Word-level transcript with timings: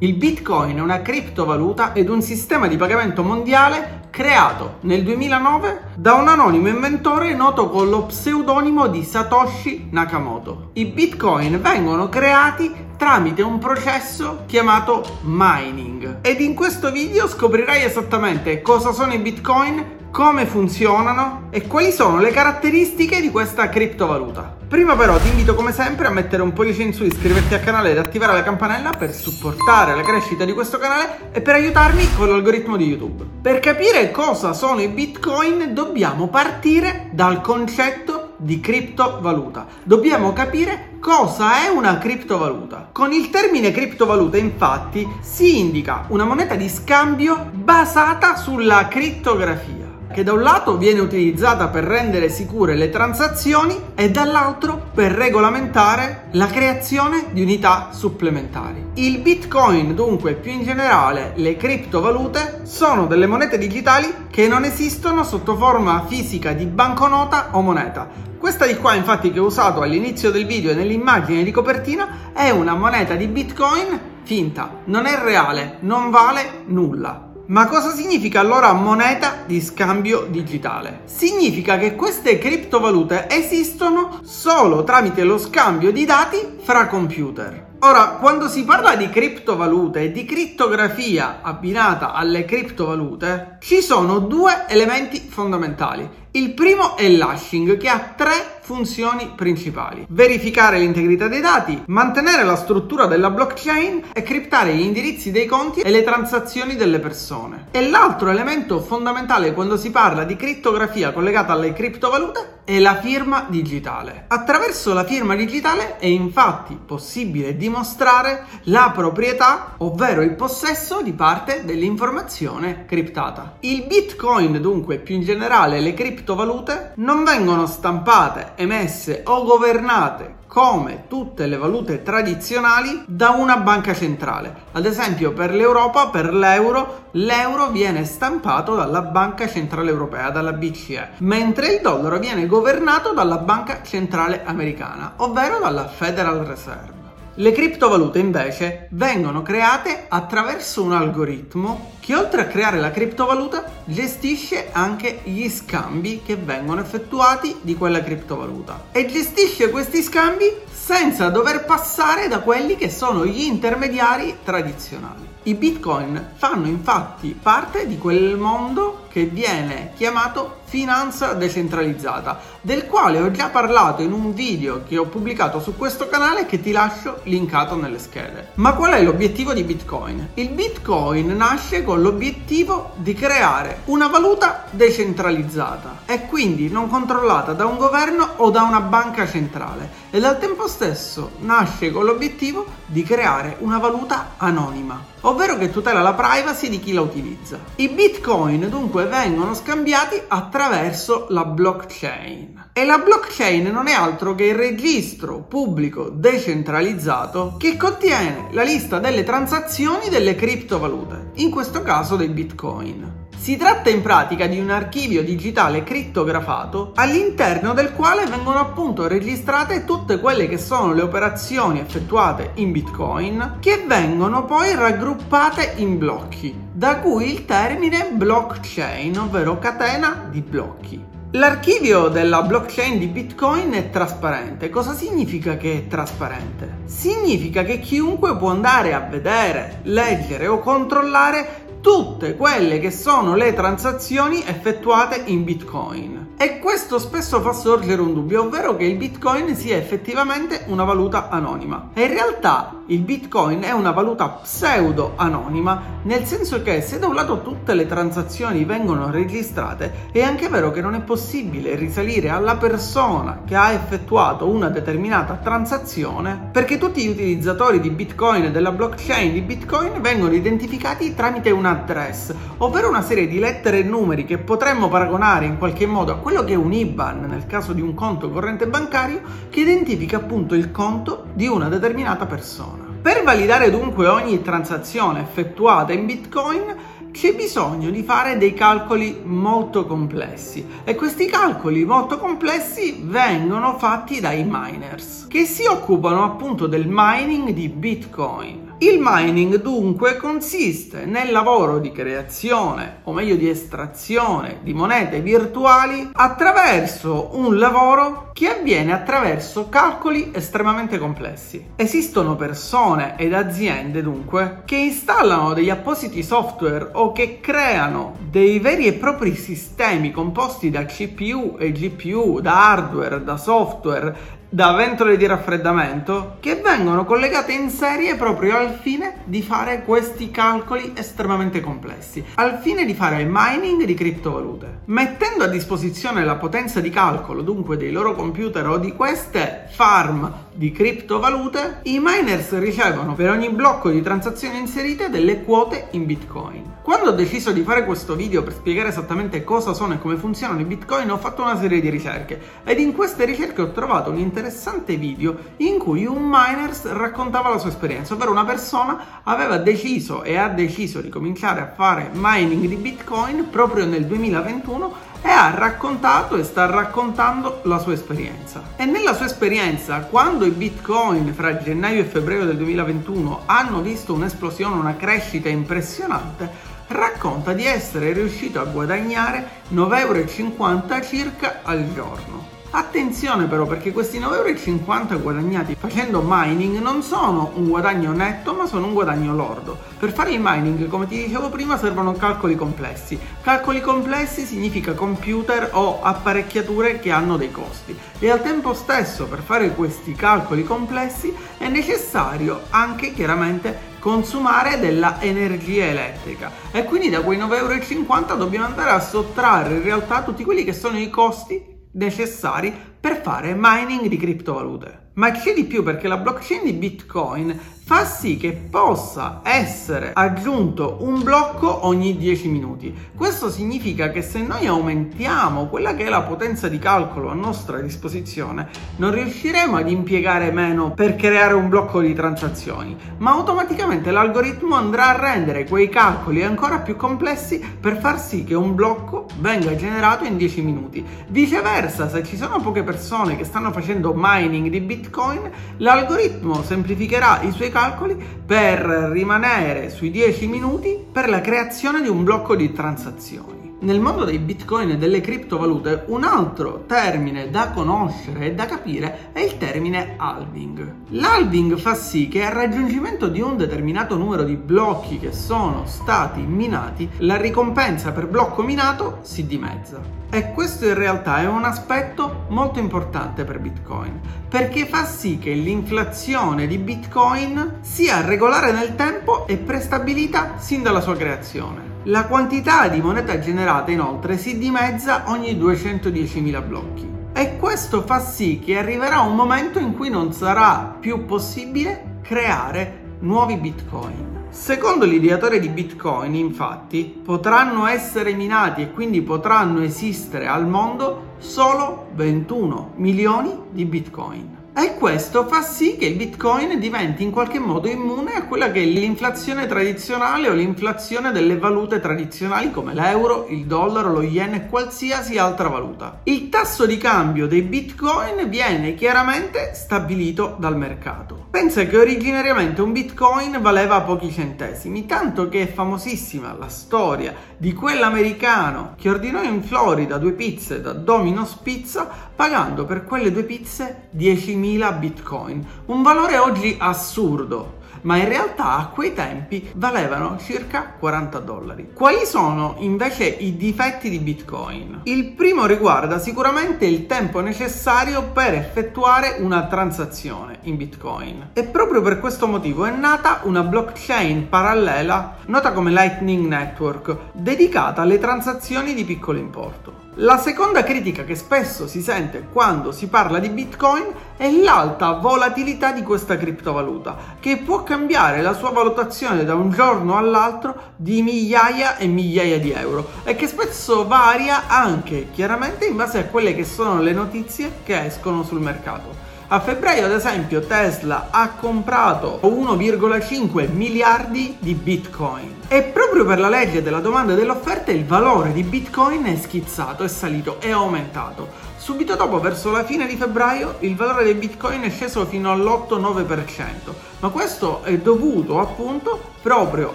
Il 0.00 0.12
Bitcoin 0.12 0.76
è 0.76 0.80
una 0.80 1.00
criptovaluta 1.00 1.94
ed 1.94 2.10
un 2.10 2.20
sistema 2.20 2.66
di 2.66 2.76
pagamento 2.76 3.22
mondiale 3.22 4.08
creato 4.10 4.74
nel 4.80 5.02
2009 5.02 5.92
da 5.94 6.12
un 6.12 6.28
anonimo 6.28 6.68
inventore 6.68 7.34
noto 7.34 7.70
con 7.70 7.88
lo 7.88 8.04
pseudonimo 8.04 8.88
di 8.88 9.02
Satoshi 9.02 9.88
Nakamoto. 9.90 10.72
I 10.74 10.84
Bitcoin 10.84 11.62
vengono 11.62 12.10
creati 12.10 12.70
tramite 12.98 13.40
un 13.40 13.58
processo 13.58 14.42
chiamato 14.46 15.18
mining 15.22 16.18
ed 16.20 16.40
in 16.40 16.54
questo 16.54 16.90
video 16.92 17.26
scoprirai 17.26 17.82
esattamente 17.82 18.60
cosa 18.60 18.92
sono 18.92 19.14
i 19.14 19.18
Bitcoin, 19.18 19.95
come 20.16 20.46
funzionano 20.46 21.48
e 21.50 21.66
quali 21.66 21.92
sono 21.92 22.18
le 22.20 22.30
caratteristiche 22.30 23.20
di 23.20 23.30
questa 23.30 23.68
criptovaluta. 23.68 24.56
Prima 24.66 24.96
però 24.96 25.18
ti 25.18 25.28
invito 25.28 25.54
come 25.54 25.72
sempre 25.72 26.06
a 26.06 26.10
mettere 26.10 26.40
un 26.40 26.54
pollice 26.54 26.84
in 26.84 26.94
su, 26.94 27.04
iscriverti 27.04 27.52
al 27.52 27.60
canale 27.60 27.90
ed 27.90 27.98
attivare 27.98 28.32
la 28.32 28.42
campanella 28.42 28.92
per 28.92 29.12
supportare 29.12 29.94
la 29.94 30.00
crescita 30.00 30.46
di 30.46 30.54
questo 30.54 30.78
canale 30.78 31.28
e 31.32 31.42
per 31.42 31.56
aiutarmi 31.56 32.14
con 32.16 32.30
l'algoritmo 32.30 32.78
di 32.78 32.86
YouTube. 32.86 33.26
Per 33.42 33.60
capire 33.60 34.10
cosa 34.10 34.54
sono 34.54 34.80
i 34.80 34.88
bitcoin 34.88 35.74
dobbiamo 35.74 36.28
partire 36.28 37.10
dal 37.12 37.42
concetto 37.42 38.36
di 38.38 38.58
criptovaluta. 38.58 39.66
Dobbiamo 39.82 40.32
capire 40.32 40.92
cosa 40.98 41.62
è 41.62 41.68
una 41.68 41.98
criptovaluta. 41.98 42.88
Con 42.90 43.12
il 43.12 43.28
termine 43.28 43.70
criptovaluta 43.70 44.38
infatti 44.38 45.06
si 45.20 45.58
indica 45.58 46.06
una 46.08 46.24
moneta 46.24 46.54
di 46.54 46.70
scambio 46.70 47.50
basata 47.52 48.36
sulla 48.36 48.88
crittografia 48.88 49.85
che 50.16 50.22
da 50.22 50.32
un 50.32 50.40
lato 50.40 50.78
viene 50.78 51.00
utilizzata 51.00 51.68
per 51.68 51.84
rendere 51.84 52.30
sicure 52.30 52.74
le 52.74 52.88
transazioni 52.88 53.78
e 53.94 54.10
dall'altro 54.10 54.88
per 54.94 55.12
regolamentare 55.12 56.28
la 56.30 56.46
creazione 56.46 57.26
di 57.32 57.42
unità 57.42 57.90
supplementari. 57.92 58.92
Il 58.94 59.18
Bitcoin, 59.18 59.94
dunque 59.94 60.32
più 60.32 60.52
in 60.52 60.62
generale 60.62 61.32
le 61.34 61.58
criptovalute, 61.58 62.60
sono 62.62 63.06
delle 63.06 63.26
monete 63.26 63.58
digitali 63.58 64.10
che 64.30 64.48
non 64.48 64.64
esistono 64.64 65.22
sotto 65.22 65.54
forma 65.54 66.06
fisica 66.06 66.52
di 66.52 66.64
banconota 66.64 67.48
o 67.50 67.60
moneta. 67.60 68.08
Questa 68.38 68.64
di 68.64 68.78
qua 68.78 68.94
infatti 68.94 69.30
che 69.30 69.38
ho 69.38 69.44
usato 69.44 69.82
all'inizio 69.82 70.30
del 70.30 70.46
video 70.46 70.70
e 70.70 70.74
nell'immagine 70.74 71.42
di 71.42 71.50
copertina 71.50 72.32
è 72.32 72.48
una 72.48 72.74
moneta 72.74 73.16
di 73.16 73.26
Bitcoin 73.26 74.00
finta, 74.22 74.80
non 74.84 75.04
è 75.04 75.18
reale, 75.22 75.76
non 75.80 76.08
vale 76.08 76.62
nulla. 76.68 77.25
Ma 77.48 77.68
cosa 77.68 77.94
significa 77.94 78.40
allora 78.40 78.72
moneta 78.72 79.44
di 79.46 79.60
scambio 79.60 80.26
digitale? 80.28 81.02
Significa 81.04 81.78
che 81.78 81.94
queste 81.94 82.38
criptovalute 82.38 83.28
esistono 83.30 84.20
solo 84.24 84.82
tramite 84.82 85.22
lo 85.22 85.38
scambio 85.38 85.92
di 85.92 86.04
dati 86.04 86.58
fra 86.60 86.88
computer. 86.88 87.74
Ora, 87.80 88.16
quando 88.18 88.48
si 88.48 88.64
parla 88.64 88.96
di 88.96 89.08
criptovalute 89.08 90.00
e 90.00 90.10
di 90.10 90.24
crittografia 90.24 91.38
abbinata 91.40 92.14
alle 92.14 92.44
criptovalute, 92.44 93.58
ci 93.60 93.80
sono 93.80 94.18
due 94.18 94.64
elementi 94.66 95.20
fondamentali. 95.20 96.08
Il 96.32 96.52
primo 96.52 96.96
è 96.96 97.08
l'hashing 97.08 97.76
che 97.76 97.88
ha 97.88 98.14
tre 98.16 98.55
funzioni 98.66 99.30
principali. 99.36 100.06
Verificare 100.08 100.80
l'integrità 100.80 101.28
dei 101.28 101.40
dati, 101.40 101.84
mantenere 101.86 102.42
la 102.42 102.56
struttura 102.56 103.06
della 103.06 103.30
blockchain 103.30 104.06
e 104.12 104.24
criptare 104.24 104.74
gli 104.74 104.80
indirizzi 104.80 105.30
dei 105.30 105.46
conti 105.46 105.82
e 105.82 105.90
le 105.90 106.02
transazioni 106.02 106.74
delle 106.74 106.98
persone. 106.98 107.68
E 107.70 107.88
l'altro 107.88 108.28
elemento 108.28 108.80
fondamentale 108.80 109.52
quando 109.52 109.76
si 109.76 109.92
parla 109.92 110.24
di 110.24 110.34
crittografia 110.34 111.12
collegata 111.12 111.52
alle 111.52 111.72
criptovalute 111.72 112.54
è 112.66 112.80
la 112.80 112.96
firma 112.96 113.46
digitale. 113.48 114.24
Attraverso 114.26 114.92
la 114.92 115.04
firma 115.04 115.36
digitale 115.36 115.98
è 115.98 116.06
infatti 116.06 116.76
possibile 116.84 117.56
dimostrare 117.56 118.44
la 118.64 118.90
proprietà, 118.92 119.74
ovvero 119.76 120.22
il 120.22 120.34
possesso 120.34 121.00
di 121.00 121.12
parte 121.12 121.62
dell'informazione 121.64 122.84
criptata. 122.84 123.58
Il 123.60 123.84
Bitcoin, 123.86 124.60
dunque, 124.60 124.98
più 124.98 125.14
in 125.14 125.22
generale 125.22 125.78
le 125.78 125.94
criptovalute 125.94 126.94
non 126.96 127.22
vengono 127.22 127.66
stampate, 127.66 128.54
emesse 128.56 129.22
o 129.24 129.44
governate 129.44 130.34
come 130.46 131.04
tutte 131.06 131.46
le 131.46 131.58
valute 131.58 132.02
tradizionali 132.02 133.04
da 133.06 133.30
una 133.30 133.58
banca 133.58 133.92
centrale. 133.94 134.64
Ad 134.72 134.86
esempio 134.86 135.32
per 135.32 135.54
l'Europa, 135.54 136.08
per 136.08 136.32
l'euro, 136.32 137.08
l'euro 137.12 137.68
viene 137.68 138.04
stampato 138.04 138.74
dalla 138.74 139.02
Banca 139.02 139.48
Centrale 139.48 139.90
Europea, 139.90 140.30
dalla 140.30 140.52
BCE, 140.52 141.08
mentre 141.18 141.74
il 141.74 141.80
dollaro 141.82 142.18
viene 142.18 142.46
governato 142.46 143.12
dalla 143.12 143.38
Banca 143.38 143.82
Centrale 143.82 144.44
Americana, 144.44 145.12
ovvero 145.16 145.58
dalla 145.58 145.88
Federal 145.88 146.38
Reserve. 146.38 146.95
Le 147.38 147.52
criptovalute 147.52 148.18
invece 148.18 148.88
vengono 148.92 149.42
create 149.42 150.06
attraverso 150.08 150.82
un 150.82 150.92
algoritmo 150.92 151.92
che 152.00 152.14
oltre 152.14 152.40
a 152.40 152.46
creare 152.46 152.80
la 152.80 152.90
criptovaluta 152.90 153.82
gestisce 153.84 154.70
anche 154.72 155.20
gli 155.24 155.46
scambi 155.50 156.22
che 156.24 156.36
vengono 156.36 156.80
effettuati 156.80 157.56
di 157.60 157.74
quella 157.74 158.02
criptovaluta 158.02 158.86
e 158.90 159.04
gestisce 159.04 159.68
questi 159.68 160.02
scambi 160.02 160.50
senza 160.72 161.28
dover 161.28 161.66
passare 161.66 162.26
da 162.26 162.40
quelli 162.40 162.74
che 162.74 162.88
sono 162.88 163.26
gli 163.26 163.42
intermediari 163.42 164.38
tradizionali. 164.42 165.28
I 165.42 165.54
bitcoin 165.56 166.30
fanno 166.36 166.66
infatti 166.66 167.38
parte 167.38 167.86
di 167.86 167.98
quel 167.98 168.38
mondo 168.38 169.05
che 169.16 169.24
viene 169.24 169.92
chiamato 169.96 170.58
finanza 170.64 171.32
decentralizzata, 171.32 172.38
del 172.60 172.84
quale 172.86 173.18
ho 173.18 173.30
già 173.30 173.48
parlato 173.48 174.02
in 174.02 174.12
un 174.12 174.34
video 174.34 174.82
che 174.86 174.98
ho 174.98 175.06
pubblicato 175.06 175.58
su 175.58 175.74
questo 175.74 176.06
canale 176.06 176.44
che 176.44 176.60
ti 176.60 176.70
lascio 176.70 177.20
linkato 177.22 177.76
nelle 177.76 177.98
schede. 177.98 178.48
Ma 178.54 178.74
qual 178.74 178.92
è 178.92 179.02
l'obiettivo 179.02 179.54
di 179.54 179.62
Bitcoin? 179.62 180.30
Il 180.34 180.50
Bitcoin 180.50 181.34
nasce 181.34 181.82
con 181.82 182.02
l'obiettivo 182.02 182.92
di 182.96 183.14
creare 183.14 183.82
una 183.86 184.08
valuta 184.08 184.64
decentralizzata 184.70 186.00
e 186.04 186.26
quindi 186.26 186.68
non 186.68 186.90
controllata 186.90 187.54
da 187.54 187.64
un 187.64 187.78
governo 187.78 188.34
o 188.36 188.50
da 188.50 188.64
una 188.64 188.80
banca 188.80 189.26
centrale 189.26 190.04
ed 190.10 190.24
al 190.24 190.38
tempo 190.38 190.68
stesso 190.68 191.30
nasce 191.38 191.90
con 191.90 192.04
l'obiettivo 192.04 192.66
di 192.86 193.02
creare 193.02 193.56
una 193.60 193.78
valuta 193.78 194.34
anonima, 194.36 195.02
ovvero 195.22 195.56
che 195.56 195.70
tutela 195.70 196.02
la 196.02 196.14
privacy 196.14 196.68
di 196.68 196.80
chi 196.80 196.92
la 196.92 197.00
utilizza. 197.00 197.58
I 197.76 197.88
Bitcoin 197.88 198.68
dunque 198.68 199.05
vengono 199.06 199.54
scambiati 199.54 200.20
attraverso 200.28 201.26
la 201.30 201.44
blockchain. 201.44 202.70
E 202.72 202.84
la 202.84 202.98
blockchain 202.98 203.66
non 203.68 203.88
è 203.88 203.92
altro 203.92 204.34
che 204.34 204.44
il 204.44 204.54
registro 204.54 205.40
pubblico 205.40 206.10
decentralizzato 206.10 207.56
che 207.58 207.76
contiene 207.76 208.48
la 208.50 208.62
lista 208.62 208.98
delle 208.98 209.24
transazioni 209.24 210.08
delle 210.08 210.34
criptovalute, 210.34 211.30
in 211.36 211.50
questo 211.50 211.82
caso 211.82 212.16
dei 212.16 212.28
bitcoin. 212.28 213.24
Si 213.38 213.56
tratta 213.56 213.90
in 213.90 214.02
pratica 214.02 214.46
di 214.48 214.58
un 214.58 214.70
archivio 214.70 215.22
digitale 215.22 215.84
crittografato 215.84 216.90
all'interno 216.96 217.74
del 217.74 217.92
quale 217.92 218.26
vengono 218.26 218.58
appunto 218.58 219.06
registrate 219.06 219.84
tutte 219.84 220.18
quelle 220.18 220.48
che 220.48 220.58
sono 220.58 220.92
le 220.92 221.02
operazioni 221.02 221.78
effettuate 221.78 222.52
in 222.54 222.72
Bitcoin 222.72 223.58
che 223.60 223.84
vengono 223.86 224.44
poi 224.46 224.74
raggruppate 224.74 225.74
in 225.76 225.96
blocchi, 225.96 226.58
da 226.72 226.98
cui 226.98 227.30
il 227.30 227.44
termine 227.44 228.10
blockchain, 228.10 228.95
ovvero 229.18 229.58
catena 229.58 230.26
di 230.30 230.40
blocchi. 230.40 231.04
L'archivio 231.32 232.08
della 232.08 232.42
blockchain 232.42 232.98
di 232.98 233.08
Bitcoin 233.08 233.72
è 233.72 233.90
trasparente. 233.90 234.70
Cosa 234.70 234.94
significa 234.94 235.56
che 235.56 235.74
è 235.74 235.86
trasparente? 235.86 236.78
Significa 236.86 237.62
che 237.62 237.78
chiunque 237.78 238.36
può 238.36 238.50
andare 238.50 238.94
a 238.94 239.00
vedere, 239.00 239.80
leggere 239.82 240.46
o 240.46 240.60
controllare 240.60 241.64
tutte 241.82 242.36
quelle 242.36 242.78
che 242.78 242.90
sono 242.90 243.36
le 243.36 243.52
transazioni 243.52 244.42
effettuate 244.46 245.22
in 245.26 245.44
Bitcoin. 245.44 246.34
E 246.38 246.58
questo 246.58 246.98
spesso 246.98 247.40
fa 247.40 247.52
sorgere 247.52 248.00
un 248.02 248.12
dubbio, 248.12 248.42
ovvero 248.42 248.76
che 248.76 248.84
il 248.84 248.96
Bitcoin 248.96 249.54
sia 249.54 249.76
effettivamente 249.76 250.64
una 250.66 250.84
valuta 250.84 251.28
anonima. 251.28 251.90
E 251.94 252.02
in 252.02 252.08
realtà 252.08 252.82
il 252.88 253.00
Bitcoin 253.00 253.62
è 253.62 253.72
una 253.72 253.90
valuta 253.90 254.28
pseudo 254.28 255.14
anonima, 255.16 256.00
nel 256.02 256.24
senso 256.24 256.62
che 256.62 256.80
se 256.82 257.00
da 257.00 257.08
un 257.08 257.14
lato 257.14 257.42
tutte 257.42 257.74
le 257.74 257.86
transazioni 257.86 258.64
vengono 258.64 259.10
registrate, 259.10 260.10
è 260.12 260.22
anche 260.22 260.48
vero 260.48 260.70
che 260.70 260.80
non 260.80 260.94
è 260.94 261.00
possibile 261.00 261.74
risalire 261.74 262.28
alla 262.28 262.56
persona 262.56 263.42
che 263.44 263.56
ha 263.56 263.72
effettuato 263.72 264.48
una 264.48 264.68
determinata 264.68 265.34
transazione, 265.34 266.50
perché 266.52 266.78
tutti 266.78 267.02
gli 267.02 267.08
utilizzatori 267.08 267.80
di 267.80 267.90
Bitcoin 267.90 268.44
e 268.44 268.50
della 268.52 268.70
blockchain 268.70 269.32
di 269.32 269.40
Bitcoin 269.40 270.00
vengono 270.00 270.34
identificati 270.34 271.14
tramite 271.14 271.50
un 271.50 271.66
address, 271.66 272.32
ovvero 272.58 272.88
una 272.88 273.02
serie 273.02 273.26
di 273.26 273.40
lettere 273.40 273.80
e 273.80 273.82
numeri 273.82 274.24
che 274.24 274.38
potremmo 274.38 274.88
paragonare 274.88 275.46
in 275.46 275.58
qualche 275.58 275.86
modo 275.86 276.12
a 276.12 276.18
quello 276.18 276.44
che 276.44 276.52
è 276.52 276.56
un 276.56 276.72
IBAN 276.72 277.26
nel 277.28 277.46
caso 277.46 277.72
di 277.72 277.80
un 277.80 277.94
conto 277.94 278.30
corrente 278.30 278.68
bancario 278.68 279.20
che 279.50 279.60
identifica 279.60 280.18
appunto 280.18 280.54
il 280.54 280.70
conto 280.70 281.26
di 281.32 281.48
una 281.48 281.68
determinata 281.68 282.26
persona. 282.26 282.75
Per 283.06 283.22
validare 283.22 283.70
dunque 283.70 284.08
ogni 284.08 284.42
transazione 284.42 285.20
effettuata 285.20 285.92
in 285.92 286.06
Bitcoin 286.06 286.74
c'è 287.12 287.36
bisogno 287.36 287.90
di 287.90 288.02
fare 288.02 288.36
dei 288.36 288.52
calcoli 288.52 289.20
molto 289.22 289.86
complessi 289.86 290.66
e 290.82 290.96
questi 290.96 291.26
calcoli 291.26 291.84
molto 291.84 292.18
complessi 292.18 293.02
vengono 293.04 293.78
fatti 293.78 294.18
dai 294.18 294.44
miners 294.44 295.28
che 295.28 295.44
si 295.44 295.66
occupano 295.66 296.24
appunto 296.24 296.66
del 296.66 296.86
mining 296.88 297.50
di 297.50 297.68
Bitcoin. 297.68 298.65
Il 298.78 298.98
mining 299.00 299.62
dunque 299.62 300.18
consiste 300.18 301.06
nel 301.06 301.32
lavoro 301.32 301.78
di 301.78 301.92
creazione, 301.92 302.98
o 303.04 303.14
meglio 303.14 303.34
di 303.34 303.48
estrazione 303.48 304.58
di 304.62 304.74
monete 304.74 305.20
virtuali 305.22 306.10
attraverso 306.12 307.30
un 307.32 307.56
lavoro 307.56 308.32
che 308.34 308.48
avviene 308.48 308.92
attraverso 308.92 309.70
calcoli 309.70 310.30
estremamente 310.34 310.98
complessi. 310.98 311.68
Esistono 311.74 312.36
persone 312.36 313.16
ed 313.16 313.32
aziende 313.32 314.02
dunque 314.02 314.60
che 314.66 314.76
installano 314.76 315.54
degli 315.54 315.70
appositi 315.70 316.22
software 316.22 316.90
o 316.92 317.12
che 317.12 317.40
creano 317.40 318.14
dei 318.28 318.58
veri 318.58 318.84
e 318.88 318.92
propri 318.92 319.34
sistemi 319.36 320.10
composti 320.10 320.68
da 320.68 320.84
CPU 320.84 321.56
e 321.58 321.72
GPU, 321.72 322.40
da 322.40 322.72
hardware, 322.72 323.24
da 323.24 323.38
software, 323.38 324.14
da 324.48 324.72
ventole 324.72 325.16
di 325.16 325.26
raffreddamento 325.26 326.36
che 326.40 326.60
vengono 326.62 327.04
collegate 327.04 327.52
in 327.52 327.68
serie 327.68 328.14
proprio 328.14 328.56
al 328.56 328.78
fine 328.80 329.22
di 329.24 329.42
fare 329.42 329.82
questi 329.82 330.30
calcoli 330.30 330.92
estremamente 330.94 331.60
complessi, 331.60 332.24
al 332.34 332.58
fine 332.60 332.84
di 332.84 332.94
fare 332.94 333.20
il 333.20 333.28
mining 333.30 333.84
di 333.84 333.94
criptovalute. 333.94 334.80
Mettendo 334.86 335.44
a 335.44 335.48
disposizione 335.48 336.24
la 336.24 336.36
potenza 336.36 336.80
di 336.80 336.90
calcolo 336.90 337.42
dunque 337.42 337.76
dei 337.76 337.90
loro 337.90 338.14
computer 338.14 338.66
o 338.68 338.78
di 338.78 338.92
queste 338.92 339.66
farm 339.70 340.45
di 340.56 340.72
criptovalute, 340.72 341.80
i 341.82 341.98
miners 342.02 342.58
ricevono 342.58 343.14
per 343.14 343.30
ogni 343.30 343.50
blocco 343.50 343.90
di 343.90 344.00
transazioni 344.00 344.58
inserite 344.58 345.10
delle 345.10 345.42
quote 345.44 345.88
in 345.90 346.06
bitcoin. 346.06 346.76
Quando 346.82 347.10
ho 347.10 347.14
deciso 347.14 347.52
di 347.52 347.62
fare 347.62 347.84
questo 347.84 348.14
video 348.14 348.42
per 348.42 348.54
spiegare 348.54 348.88
esattamente 348.88 349.44
cosa 349.44 349.74
sono 349.74 349.94
e 349.94 349.98
come 349.98 350.16
funzionano 350.16 350.60
i 350.60 350.64
bitcoin 350.64 351.10
ho 351.10 351.18
fatto 351.18 351.42
una 351.42 351.58
serie 351.58 351.80
di 351.80 351.90
ricerche 351.90 352.40
ed 352.64 352.78
in 352.78 352.94
queste 352.94 353.24
ricerche 353.24 353.60
ho 353.60 353.72
trovato 353.72 354.10
un 354.10 354.18
interessante 354.18 354.96
video 354.96 355.36
in 355.58 355.78
cui 355.78 356.06
un 356.06 356.22
miner 356.22 356.70
raccontava 356.84 357.50
la 357.50 357.58
sua 357.58 357.70
esperienza, 357.70 358.14
ovvero 358.14 358.30
una 358.30 358.44
persona 358.44 359.20
aveva 359.24 359.58
deciso 359.58 360.22
e 360.22 360.36
ha 360.36 360.48
deciso 360.48 361.00
di 361.00 361.08
cominciare 361.08 361.60
a 361.60 361.72
fare 361.74 362.10
mining 362.12 362.66
di 362.66 362.76
bitcoin 362.76 363.50
proprio 363.50 363.84
nel 363.84 364.06
2021 364.06 365.14
e 365.22 365.28
ha 365.28 365.50
raccontato 365.50 366.36
e 366.36 366.44
sta 366.44 366.66
raccontando 366.66 367.60
la 367.64 367.78
sua 367.78 367.92
esperienza. 367.92 368.62
E 368.76 368.84
nella 368.84 369.14
sua 369.14 369.26
esperienza, 369.26 370.00
quando 370.00 370.44
i 370.46 370.50
bitcoin 370.50 371.32
fra 371.34 371.56
gennaio 371.56 372.00
e 372.00 372.04
febbraio 372.04 372.44
del 372.44 372.56
2021 372.56 373.42
hanno 373.46 373.80
visto 373.80 374.12
un'esplosione, 374.14 374.76
una 374.76 374.96
crescita 374.96 375.48
impressionante, 375.48 376.74
racconta 376.88 377.52
di 377.52 377.64
essere 377.64 378.12
riuscito 378.12 378.60
a 378.60 378.64
guadagnare 378.64 379.62
9,50 379.72 380.00
euro 380.00 381.04
circa 381.04 381.60
al 381.62 381.92
giorno. 381.92 382.55
Attenzione 382.70 383.46
però 383.46 383.64
perché 383.64 383.92
questi 383.92 384.18
9,50 384.18 385.10
euro 385.10 385.18
guadagnati 385.20 385.76
facendo 385.78 386.22
mining 386.26 386.78
non 386.78 387.02
sono 387.02 387.52
un 387.54 387.68
guadagno 387.68 388.12
netto 388.12 388.52
ma 388.54 388.66
sono 388.66 388.86
un 388.86 388.92
guadagno 388.92 389.34
lordo. 389.34 389.78
Per 389.98 390.12
fare 390.12 390.32
il 390.32 390.40
mining, 390.42 390.86
come 390.88 391.06
ti 391.06 391.24
dicevo 391.24 391.48
prima, 391.48 391.78
servono 391.78 392.12
calcoli 392.12 392.54
complessi. 392.54 393.18
Calcoli 393.40 393.80
complessi 393.80 394.44
significa 394.44 394.92
computer 394.92 395.70
o 395.72 396.02
apparecchiature 396.02 396.98
che 396.98 397.10
hanno 397.10 397.36
dei 397.36 397.50
costi. 397.50 397.96
E 398.18 398.30
al 398.30 398.42
tempo 398.42 398.74
stesso 398.74 399.26
per 399.26 399.40
fare 399.40 399.74
questi 399.74 400.12
calcoli 400.12 400.64
complessi 400.64 401.34
è 401.56 401.68
necessario 401.68 402.62
anche 402.70 403.14
chiaramente 403.14 403.94
consumare 404.00 404.78
della 404.78 405.20
energia 405.20 405.86
elettrica 405.86 406.52
e 406.70 406.84
quindi 406.84 407.10
da 407.10 407.22
quei 407.22 407.38
9,50 407.38 408.04
euro 408.04 408.36
dobbiamo 408.36 408.66
andare 408.66 408.90
a 408.90 409.00
sottrarre 409.00 409.74
in 409.74 409.82
realtà 409.82 410.22
tutti 410.22 410.44
quelli 410.44 410.62
che 410.62 410.72
sono 410.72 410.96
i 410.96 411.10
costi 411.10 411.75
necessari 411.96 412.72
per 412.98 413.20
fare 413.22 413.54
mining 413.56 414.06
di 414.08 414.16
criptovalute. 414.16 415.04
Ma 415.14 415.30
c'è 415.30 415.54
di 415.54 415.64
più 415.64 415.82
perché 415.82 416.08
la 416.08 416.18
blockchain 416.18 416.62
di 416.64 416.72
Bitcoin 416.74 417.58
fa 417.86 418.04
sì 418.04 418.36
che 418.36 418.50
possa 418.50 419.42
essere 419.44 420.10
aggiunto 420.12 420.96
un 421.02 421.22
blocco 421.22 421.86
ogni 421.86 422.16
10 422.16 422.48
minuti. 422.48 422.92
Questo 423.14 423.48
significa 423.48 424.10
che 424.10 424.22
se 424.22 424.42
noi 424.42 424.66
aumentiamo 424.66 425.68
quella 425.68 425.94
che 425.94 426.04
è 426.04 426.08
la 426.08 426.22
potenza 426.22 426.66
di 426.66 426.80
calcolo 426.80 427.30
a 427.30 427.34
nostra 427.34 427.78
disposizione, 427.78 428.68
non 428.96 429.12
riusciremo 429.12 429.76
ad 429.76 429.88
impiegare 429.88 430.50
meno 430.50 430.94
per 430.94 431.14
creare 431.14 431.54
un 431.54 431.68
blocco 431.68 432.00
di 432.00 432.12
transazioni, 432.12 432.96
ma 433.18 433.30
automaticamente 433.30 434.10
l'algoritmo 434.10 434.74
andrà 434.74 435.10
a 435.10 435.20
rendere 435.20 435.64
quei 435.64 435.88
calcoli 435.88 436.42
ancora 436.42 436.80
più 436.80 436.96
complessi 436.96 437.58
per 437.58 438.00
far 438.00 438.20
sì 438.20 438.42
che 438.42 438.54
un 438.54 438.74
blocco 438.74 439.26
venga 439.38 439.76
generato 439.76 440.24
in 440.24 440.36
10 440.36 440.60
minuti. 440.62 441.06
Viceversa, 441.28 442.08
se 442.08 442.24
ci 442.24 442.36
sono 442.36 442.60
poche 442.60 442.82
persone 442.86 443.36
che 443.36 443.44
stanno 443.44 443.70
facendo 443.72 444.14
mining 444.16 444.70
di 444.70 444.80
Bitcoin, 444.80 445.50
l'algoritmo 445.78 446.62
semplificherà 446.62 447.42
i 447.42 447.52
suoi 447.52 447.70
calcoli 447.70 448.16
per 448.46 448.80
rimanere 449.12 449.90
sui 449.90 450.10
10 450.10 450.46
minuti 450.46 450.96
per 451.12 451.28
la 451.28 451.42
creazione 451.42 452.00
di 452.00 452.08
un 452.08 452.24
blocco 452.24 452.56
di 452.56 452.72
transazioni. 452.72 453.65
Nel 453.78 454.00
mondo 454.00 454.24
dei 454.24 454.38
bitcoin 454.38 454.92
e 454.92 454.96
delle 454.96 455.20
criptovalute 455.20 456.04
un 456.06 456.24
altro 456.24 456.84
termine 456.86 457.50
da 457.50 457.72
conoscere 457.72 458.46
e 458.46 458.54
da 458.54 458.64
capire 458.64 459.28
è 459.32 459.40
il 459.40 459.58
termine 459.58 460.14
halving. 460.16 460.94
L'halving 461.10 461.76
fa 461.76 461.94
sì 461.94 462.26
che 462.26 462.42
al 462.42 462.54
raggiungimento 462.54 463.28
di 463.28 463.42
un 463.42 463.58
determinato 463.58 464.16
numero 464.16 464.44
di 464.44 464.56
blocchi 464.56 465.18
che 465.18 465.30
sono 465.32 465.84
stati 465.84 466.40
minati, 466.40 467.06
la 467.18 467.36
ricompensa 467.36 468.12
per 468.12 468.28
blocco 468.28 468.62
minato 468.62 469.18
si 469.20 469.46
dimezza. 469.46 470.00
E 470.30 470.52
questo 470.52 470.86
in 470.86 470.94
realtà 470.94 471.42
è 471.42 471.46
un 471.46 471.64
aspetto 471.64 472.46
molto 472.48 472.78
importante 472.78 473.44
per 473.44 473.60
Bitcoin, 473.60 474.20
perché 474.48 474.86
fa 474.86 475.04
sì 475.04 475.38
che 475.38 475.52
l'inflazione 475.52 476.66
di 476.66 476.78
Bitcoin 476.78 477.80
sia 477.82 478.22
regolare 478.22 478.72
nel 478.72 478.94
tempo 478.94 479.46
e 479.46 479.58
prestabilita 479.58 480.54
sin 480.56 480.82
dalla 480.82 481.02
sua 481.02 481.14
creazione. 481.14 481.95
La 482.08 482.26
quantità 482.26 482.86
di 482.86 483.00
moneta 483.00 483.40
generata 483.40 483.90
inoltre 483.90 484.38
si 484.38 484.58
dimezza 484.58 485.24
ogni 485.26 485.56
210.000 485.56 486.64
blocchi. 486.64 487.10
E 487.32 487.56
questo 487.56 488.02
fa 488.02 488.20
sì 488.20 488.60
che 488.60 488.78
arriverà 488.78 489.22
un 489.22 489.34
momento 489.34 489.80
in 489.80 489.92
cui 489.92 490.08
non 490.08 490.32
sarà 490.32 490.96
più 491.00 491.24
possibile 491.24 492.20
creare 492.22 493.16
nuovi 493.20 493.56
bitcoin. 493.56 494.44
Secondo 494.50 495.04
l'ideatore 495.04 495.58
di 495.58 495.68
bitcoin, 495.68 496.36
infatti, 496.36 497.02
potranno 497.24 497.86
essere 497.86 498.34
minati 498.34 498.82
e 498.82 498.92
quindi 498.92 499.20
potranno 499.20 499.80
esistere 499.80 500.46
al 500.46 500.64
mondo 500.64 501.34
solo 501.38 502.06
21 502.14 502.92
milioni 502.98 503.62
di 503.72 503.84
bitcoin. 503.84 504.65
E 504.78 504.94
questo 504.96 505.46
fa 505.46 505.62
sì 505.62 505.96
che 505.96 506.04
il 506.04 506.16
Bitcoin 506.16 506.78
diventi 506.78 507.22
in 507.22 507.30
qualche 507.30 507.58
modo 507.58 507.88
immune 507.88 508.34
a 508.34 508.44
quella 508.44 508.70
che 508.70 508.82
è 508.82 508.84
l'inflazione 508.84 509.66
tradizionale 509.66 510.50
o 510.50 510.52
l'inflazione 510.52 511.32
delle 511.32 511.56
valute 511.56 511.98
tradizionali 511.98 512.70
come 512.70 512.92
l'euro, 512.92 513.46
il 513.48 513.64
dollaro, 513.64 514.12
lo 514.12 514.20
yen 514.20 514.52
e 514.52 514.66
qualsiasi 514.66 515.38
altra 515.38 515.68
valuta. 515.68 516.20
Il 516.24 516.50
tasso 516.50 516.84
di 516.84 516.98
cambio 516.98 517.46
dei 517.46 517.62
Bitcoin 517.62 518.50
viene 518.50 518.94
chiaramente 518.94 519.70
stabilito 519.72 520.56
dal 520.58 520.76
mercato. 520.76 521.46
Pensa 521.48 521.86
che 521.86 521.96
originariamente 521.96 522.82
un 522.82 522.92
Bitcoin 522.92 523.62
valeva 523.62 524.02
pochi 524.02 524.30
centesimi, 524.30 525.06
tanto 525.06 525.48
che 525.48 525.62
è 525.62 525.72
famosissima 525.72 526.54
la 526.54 526.68
storia 526.68 527.34
di 527.56 527.72
quell'americano 527.72 528.94
che 528.96 529.08
ordinò 529.08 529.42
in 529.42 529.62
Florida 529.62 530.18
due 530.18 530.32
pizze 530.32 530.80
da 530.80 530.92
Domino's 530.92 531.54
Pizza 531.54 532.08
pagando 532.36 532.84
per 532.84 533.04
quelle 533.04 533.32
due 533.32 533.44
pizze 533.44 534.08
10.000 534.14 534.76
100.000 534.76 534.98
bitcoin, 534.98 535.66
un 535.86 536.02
valore 536.02 536.38
oggi 536.38 536.76
assurdo 536.78 537.75
ma 538.06 538.16
in 538.16 538.28
realtà 538.28 538.78
a 538.78 538.86
quei 538.86 539.12
tempi 539.12 539.68
valevano 539.74 540.38
circa 540.38 540.94
40 540.98 541.38
dollari. 541.40 541.90
Quali 541.92 542.24
sono 542.24 542.76
invece 542.78 543.24
i 543.24 543.56
difetti 543.56 544.08
di 544.08 544.20
Bitcoin? 544.20 545.00
Il 545.04 545.32
primo 545.32 545.66
riguarda 545.66 546.18
sicuramente 546.18 546.86
il 546.86 547.06
tempo 547.06 547.40
necessario 547.40 548.22
per 548.32 548.54
effettuare 548.54 549.36
una 549.40 549.66
transazione 549.66 550.58
in 550.62 550.76
Bitcoin 550.76 551.50
e 551.52 551.64
proprio 551.64 552.00
per 552.00 552.20
questo 552.20 552.46
motivo 552.46 552.84
è 552.84 552.92
nata 552.92 553.40
una 553.42 553.62
blockchain 553.62 554.48
parallela 554.48 555.38
nota 555.46 555.72
come 555.72 555.90
Lightning 555.90 556.46
Network 556.46 557.16
dedicata 557.32 558.02
alle 558.02 558.18
transazioni 558.18 558.94
di 558.94 559.04
piccolo 559.04 559.38
importo. 559.38 560.04
La 560.20 560.38
seconda 560.38 560.82
critica 560.82 561.24
che 561.24 561.34
spesso 561.34 561.86
si 561.86 562.00
sente 562.00 562.46
quando 562.50 562.90
si 562.90 563.08
parla 563.08 563.38
di 563.38 563.50
Bitcoin 563.50 564.04
è 564.38 564.50
l'alta 564.50 565.12
volatilità 565.12 565.92
di 565.92 566.02
questa 566.02 566.38
criptovaluta, 566.38 567.16
che 567.38 567.58
può 567.58 567.82
cambiare 567.82 567.95
la 568.42 568.52
sua 568.52 568.70
valutazione 568.70 569.44
da 569.44 569.54
un 569.54 569.70
giorno 569.70 570.16
all'altro 570.18 570.92
di 570.96 571.22
migliaia 571.22 571.96
e 571.96 572.06
migliaia 572.06 572.60
di 572.60 572.70
euro 572.70 573.08
e 573.24 573.34
che 573.34 573.46
spesso 573.46 574.06
varia 574.06 574.68
anche 574.68 575.28
chiaramente 575.32 575.86
in 575.86 575.96
base 575.96 576.18
a 576.18 576.24
quelle 576.24 576.54
che 576.54 576.64
sono 576.64 577.00
le 577.00 577.12
notizie 577.12 577.78
che 577.84 578.04
escono 578.04 578.44
sul 578.44 578.60
mercato. 578.60 579.14
A 579.48 579.60
febbraio, 579.60 580.04
ad 580.04 580.12
esempio, 580.12 580.60
Tesla 580.60 581.28
ha 581.30 581.50
comprato 581.50 582.40
1,5 582.42 583.70
miliardi 583.70 584.56
di 584.58 584.74
bitcoin. 584.74 585.55
E 585.68 585.82
proprio 585.82 586.24
per 586.24 586.38
la 586.38 586.48
legge 586.48 586.80
della 586.80 587.00
domanda 587.00 587.32
e 587.32 587.36
dell'offerta 587.36 587.90
il 587.90 588.04
valore 588.04 588.52
di 588.52 588.62
bitcoin 588.62 589.24
è 589.24 589.34
schizzato, 589.34 590.04
è 590.04 590.08
salito, 590.08 590.60
è 590.60 590.70
aumentato. 590.70 591.64
Subito 591.76 592.14
dopo, 592.14 592.40
verso 592.40 592.70
la 592.70 592.84
fine 592.84 593.06
di 593.06 593.16
febbraio, 593.16 593.76
il 593.80 593.94
valore 593.94 594.24
dei 594.24 594.34
bitcoin 594.34 594.82
è 594.82 594.90
sceso 594.90 595.24
fino 595.26 595.52
all'8-9%, 595.52 596.92
ma 597.20 597.28
questo 597.28 597.82
è 597.84 597.96
dovuto 597.98 598.60
appunto 598.60 599.34
proprio 599.40 599.94